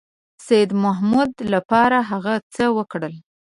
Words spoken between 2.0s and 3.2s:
هغه څه وکړل.